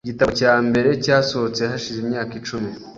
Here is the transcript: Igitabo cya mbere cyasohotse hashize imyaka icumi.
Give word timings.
Igitabo 0.05 0.31
cya 0.39 0.53
mbere 0.67 0.89
cyasohotse 1.03 1.61
hashize 1.71 1.97
imyaka 2.03 2.33
icumi. 2.39 2.69